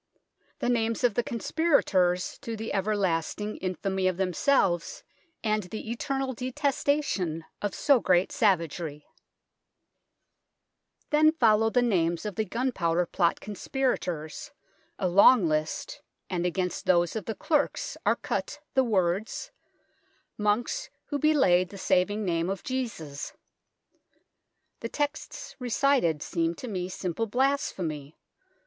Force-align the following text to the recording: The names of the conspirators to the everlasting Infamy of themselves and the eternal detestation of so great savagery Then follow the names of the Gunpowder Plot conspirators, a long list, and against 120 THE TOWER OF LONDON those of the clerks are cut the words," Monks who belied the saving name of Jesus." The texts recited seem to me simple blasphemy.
The 0.57 0.67
names 0.67 1.03
of 1.03 1.13
the 1.13 1.21
conspirators 1.21 2.39
to 2.39 2.57
the 2.57 2.73
everlasting 2.73 3.57
Infamy 3.57 4.07
of 4.07 4.17
themselves 4.17 5.03
and 5.43 5.61
the 5.65 5.91
eternal 5.91 6.33
detestation 6.33 7.45
of 7.61 7.75
so 7.75 7.99
great 7.99 8.31
savagery 8.31 9.05
Then 11.11 11.31
follow 11.31 11.69
the 11.69 11.83
names 11.83 12.25
of 12.25 12.33
the 12.33 12.45
Gunpowder 12.45 13.05
Plot 13.05 13.39
conspirators, 13.41 14.49
a 14.97 15.07
long 15.07 15.47
list, 15.47 16.01
and 16.31 16.47
against 16.47 16.87
120 16.87 17.21
THE 17.23 17.35
TOWER 17.35 17.35
OF 17.35 17.51
LONDON 17.51 17.61
those 17.61 17.67
of 17.67 17.69
the 17.69 17.69
clerks 17.69 17.97
are 18.03 18.15
cut 18.27 18.59
the 18.73 18.83
words," 18.83 19.51
Monks 20.39 20.89
who 21.09 21.19
belied 21.19 21.69
the 21.69 21.77
saving 21.77 22.25
name 22.25 22.49
of 22.49 22.63
Jesus." 22.63 23.33
The 24.79 24.89
texts 24.89 25.55
recited 25.59 26.23
seem 26.23 26.55
to 26.55 26.67
me 26.67 26.89
simple 26.89 27.27
blasphemy. 27.27 28.17